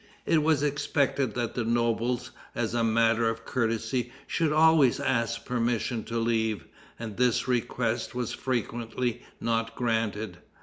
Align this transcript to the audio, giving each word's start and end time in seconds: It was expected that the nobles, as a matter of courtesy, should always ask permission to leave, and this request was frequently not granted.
It 0.25 0.41
was 0.41 0.63
expected 0.63 1.35
that 1.35 1.53
the 1.53 1.63
nobles, 1.63 2.31
as 2.55 2.73
a 2.73 2.83
matter 2.83 3.29
of 3.29 3.45
courtesy, 3.45 4.11
should 4.25 4.51
always 4.51 4.99
ask 4.99 5.45
permission 5.45 6.03
to 6.05 6.17
leave, 6.17 6.65
and 6.97 7.17
this 7.17 7.47
request 7.47 8.15
was 8.15 8.33
frequently 8.33 9.21
not 9.39 9.75
granted. 9.75 10.39